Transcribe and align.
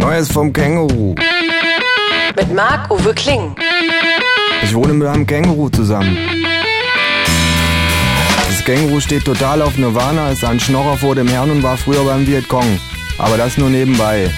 Neues 0.00 0.32
vom 0.32 0.50
Känguru. 0.50 1.14
Mit 2.34 2.54
Marc-Uwe 2.54 3.12
Kling. 3.12 3.54
Ich 4.62 4.74
wohne 4.74 4.94
mit 4.94 5.06
einem 5.06 5.26
Känguru 5.26 5.68
zusammen. 5.68 6.16
Das 8.48 8.64
Känguru 8.64 8.98
steht 9.00 9.26
total 9.26 9.60
auf 9.60 9.76
Nirvana, 9.76 10.30
ist 10.30 10.42
ein 10.42 10.58
Schnorrer 10.58 10.96
vor 10.96 11.14
dem 11.14 11.28
Herrn 11.28 11.50
und 11.50 11.62
war 11.62 11.76
früher 11.76 12.02
beim 12.04 12.26
Vietcong. 12.26 12.80
Aber 13.18 13.36
das 13.36 13.58
nur 13.58 13.68
nebenbei. 13.68 14.30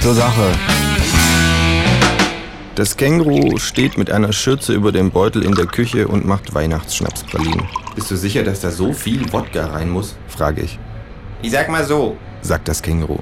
Zur 0.00 0.14
Sache. 0.14 0.50
Das 2.74 2.96
Känguru 2.96 3.58
steht 3.58 3.98
mit 3.98 4.10
einer 4.10 4.32
Schürze 4.32 4.72
über 4.72 4.92
dem 4.92 5.10
Beutel 5.10 5.44
in 5.44 5.54
der 5.54 5.66
Küche 5.66 6.08
und 6.08 6.24
macht 6.24 6.54
Weihnachtsschnapspralinen. 6.54 7.68
Bist 7.94 8.10
du 8.10 8.16
sicher, 8.16 8.44
dass 8.44 8.60
da 8.60 8.70
so 8.70 8.94
viel 8.94 9.30
Wodka 9.30 9.66
rein 9.66 9.90
muss? 9.90 10.16
frage 10.26 10.62
ich. 10.62 10.78
Ich 11.42 11.50
sag 11.50 11.68
mal 11.68 11.84
so, 11.84 12.16
Sagt 12.40 12.66
das 12.66 12.82
Känguru. 12.82 13.18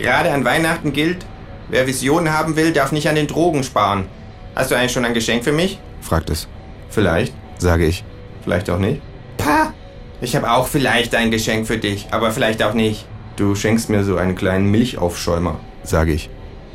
Gerade 0.00 0.32
an 0.32 0.44
Weihnachten 0.44 0.92
gilt, 0.92 1.24
wer 1.68 1.86
Visionen 1.86 2.32
haben 2.32 2.56
will, 2.56 2.72
darf 2.72 2.92
nicht 2.92 3.08
an 3.08 3.14
den 3.14 3.26
Drogen 3.26 3.62
sparen. 3.62 4.06
Hast 4.54 4.70
du 4.70 4.74
eigentlich 4.74 4.92
schon 4.92 5.04
ein 5.04 5.14
Geschenk 5.14 5.44
für 5.44 5.52
mich? 5.52 5.78
fragt 6.00 6.30
es. 6.30 6.48
Vielleicht, 6.88 7.32
sage 7.58 7.86
ich. 7.86 8.04
Vielleicht 8.42 8.68
auch 8.70 8.78
nicht. 8.78 9.00
Pa! 9.36 9.72
Ich 10.20 10.36
habe 10.36 10.50
auch 10.50 10.66
vielleicht 10.66 11.14
ein 11.14 11.30
Geschenk 11.30 11.66
für 11.66 11.78
dich, 11.78 12.08
aber 12.10 12.30
vielleicht 12.30 12.62
auch 12.62 12.74
nicht. 12.74 13.06
Du 13.36 13.54
schenkst 13.54 13.88
mir 13.88 14.04
so 14.04 14.16
einen 14.16 14.34
kleinen 14.34 14.70
Milchaufschäumer, 14.70 15.60
sage 15.82 16.12
ich. 16.12 16.28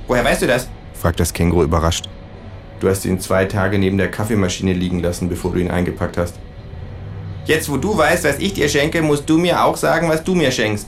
Woher 0.07 0.23
weißt 0.23 0.41
du 0.44 0.47
das? 0.47 0.69
fragt 0.94 1.19
das 1.19 1.33
Känguru 1.33 1.63
überrascht. 1.63 2.05
Du 2.80 2.89
hast 2.89 3.05
ihn 3.05 3.19
zwei 3.19 3.45
Tage 3.45 3.77
neben 3.77 3.97
der 3.97 4.09
Kaffeemaschine 4.09 4.73
liegen 4.73 4.99
lassen, 4.99 5.30
bevor 5.30 5.52
du 5.52 5.59
ihn 5.59 5.69
eingepackt 5.71 6.17
hast. 6.17 6.35
Jetzt, 7.45 7.69
wo 7.69 7.77
du 7.77 7.95
weißt, 7.95 8.23
was 8.23 8.39
ich 8.39 8.53
dir 8.53 8.67
schenke, 8.67 9.02
musst 9.02 9.30
du 9.30 9.38
mir 9.38 9.63
auch 9.63 9.77
sagen, 9.77 10.09
was 10.09 10.23
du 10.23 10.33
mir 10.33 10.52
schenkst. 10.52 10.88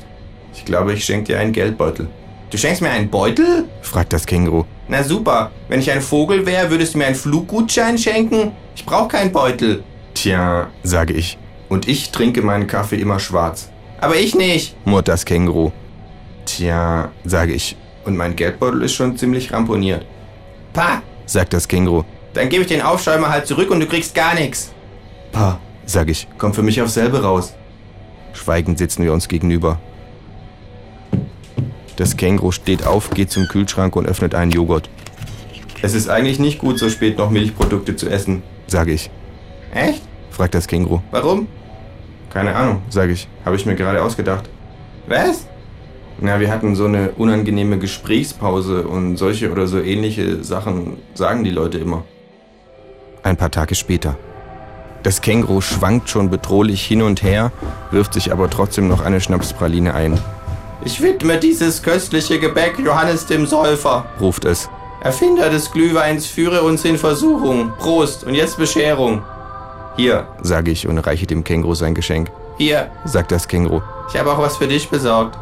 Ich 0.55 0.65
glaube, 0.65 0.93
ich 0.93 1.05
schenke 1.05 1.25
dir 1.25 1.39
einen 1.39 1.53
Geldbeutel, 1.53 2.07
Du 2.49 2.57
schenkst 2.57 2.81
mir 2.81 2.89
einen 2.89 3.09
Beutel? 3.09 3.65
fragt 3.81 4.13
das 4.13 4.25
Känguru. 4.25 4.63
Na 4.87 5.03
super. 5.03 5.51
Wenn 5.67 5.79
ich 5.79 5.91
ein 5.91 6.01
Vogel 6.01 6.45
wäre, 6.45 6.69
würdest 6.69 6.93
du 6.93 6.99
mir 6.99 7.07
einen 7.07 7.15
Fluggutschein 7.15 7.97
schenken? 7.97 8.53
Ich 8.75 8.85
brauche 8.85 9.09
keinen 9.09 9.31
Beutel. 9.31 9.83
Tja, 10.13 10.67
sage 10.83 11.13
ich. 11.13 11.37
Und 11.67 11.87
ich 11.87 12.11
trinke 12.11 12.41
meinen 12.41 12.67
Kaffee 12.67 12.95
immer 12.95 13.19
schwarz, 13.19 13.69
Aber 13.99 14.15
ich 14.15 14.33
nicht. 14.35 14.75
murrt 14.85 15.09
das 15.09 15.25
Känguru. 15.25 15.71
Tja, 16.45 17.11
sage 17.25 17.51
ich. 17.53 17.75
Und 18.05 18.15
mein 18.15 18.37
Geldbeutel 18.37 18.83
ist 18.83 18.93
schon 18.93 19.17
ziemlich 19.17 19.51
ramponiert, 19.51 20.05
Pa! 20.71 21.01
sagt 21.25 21.51
das 21.51 21.67
Känguru. 21.67 22.03
Dann 22.33 22.47
gebe 22.47 22.61
ich 22.61 22.69
den 22.69 22.81
Aufschäumer 22.81 23.29
halt 23.29 23.47
zurück 23.47 23.69
und 23.69 23.81
du 23.81 23.85
kriegst 23.85 24.15
gar 24.15 24.33
nichts. 24.33 24.71
Pa, 25.33 25.59
sag 25.85 26.07
ich, 26.09 26.25
komm 26.37 26.53
für 26.53 26.63
mich 26.63 26.81
aufs 26.81 26.93
selbe 26.93 27.21
raus. 27.21 27.53
Schweigend 28.31 28.77
sitzen 28.77 29.03
wir 29.03 29.11
uns 29.11 29.27
gegenüber. 29.27 29.79
Das 31.97 32.15
Känguru 32.15 32.51
steht 32.51 32.85
auf, 32.85 33.09
geht 33.09 33.31
zum 33.31 33.47
Kühlschrank 33.47 33.95
und 33.95 34.05
öffnet 34.05 34.35
einen 34.35 34.51
Joghurt. 34.51 34.87
Es 35.81 35.93
ist 35.93 36.09
eigentlich 36.09 36.39
nicht 36.39 36.59
gut, 36.59 36.79
so 36.79 36.89
spät 36.89 37.17
noch 37.17 37.31
Milchprodukte 37.31 37.95
zu 37.95 38.07
essen, 38.07 38.43
sage 38.67 38.93
ich. 38.93 39.09
Echt? 39.73 40.01
Fragt 40.29 40.53
das 40.53 40.67
Känguru. 40.67 41.01
Warum? 41.11 41.47
Keine 42.29 42.55
Ahnung, 42.55 42.83
sage 42.89 43.13
ich. 43.13 43.27
Habe 43.43 43.55
ich 43.55 43.65
mir 43.65 43.75
gerade 43.75 44.03
ausgedacht. 44.03 44.47
Was? 45.07 45.47
Na, 46.19 46.39
wir 46.39 46.51
hatten 46.51 46.75
so 46.75 46.85
eine 46.85 47.11
unangenehme 47.11 47.79
Gesprächspause 47.79 48.87
und 48.87 49.17
solche 49.17 49.51
oder 49.51 49.67
so 49.67 49.79
ähnliche 49.79 50.43
Sachen 50.43 50.97
sagen 51.15 51.43
die 51.43 51.49
Leute 51.49 51.79
immer. 51.79 52.03
Ein 53.23 53.37
paar 53.37 53.51
Tage 53.51 53.73
später. 53.73 54.17
Das 55.01 55.21
Känguru 55.21 55.61
schwankt 55.61 56.09
schon 56.09 56.29
bedrohlich 56.29 56.85
hin 56.85 57.01
und 57.01 57.23
her, 57.23 57.51
wirft 57.91 58.13
sich 58.13 58.31
aber 58.31 58.49
trotzdem 58.49 58.87
noch 58.87 59.01
eine 59.01 59.21
Schnapspraline 59.21 59.93
ein, 59.93 60.19
Ich 60.87 61.01
widme 61.01 61.37
dieses 61.37 61.83
köstliche 61.83 62.39
Gebäck 62.39 62.79
Johannes 62.79 63.25
dem 63.25 63.45
Säufer. 63.45 64.05
ruft 64.21 64.45
es. 64.45 64.69
Erfinder 65.01 65.49
des 65.49 65.69
Glühweins 65.69 66.25
führe 66.27 66.61
uns 66.63 66.85
in 66.85 66.97
Versuchung. 66.97 67.73
Prost 67.77 68.23
und 68.23 68.33
jetzt 68.35 68.57
Bescherung. 68.57 69.21
Hier, 69.97 70.29
sage 70.41 70.71
ich 70.71 70.87
und 70.87 70.97
reiche 70.99 71.27
dem 71.27 71.43
Känguru 71.43 71.75
sein 71.75 71.93
Geschenk. 71.93 72.31
Hier, 72.57 72.89
Sagt 73.03 73.33
das 73.33 73.49
Känguru. 73.49 73.81
ich 74.09 74.17
habe 74.17 74.31
auch 74.31 74.37
was 74.39 74.55
für 74.55 74.67
dich 74.67 74.87
besorgt. 74.89 75.37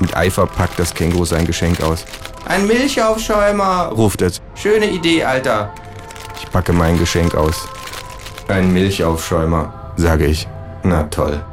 Mit 0.00 0.16
Eifer 0.16 0.46
packt 0.46 0.78
das 0.78 0.94
Känguru 0.94 1.26
sein 1.26 1.46
Geschenk 1.46 1.82
aus. 1.82 2.06
Ein 2.48 2.66
Milchaufschäumer. 2.66 3.92
Ruft 3.94 4.22
es. 4.22 4.40
Schöne 4.54 4.88
Idee, 4.88 5.24
Alter. 5.24 5.74
Ich 6.38 6.50
packe 6.50 6.72
mein 6.72 6.98
Geschenk 6.98 7.34
aus. 7.34 7.68
Ein 8.48 8.72
Milchaufschäumer, 8.72 9.92
sage 9.96 10.24
ich. 10.24 10.48
Na 10.84 11.02
toll. 11.02 11.44